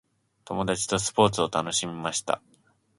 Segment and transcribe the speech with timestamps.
[0.45, 2.41] 友達とスポーツを楽しみました。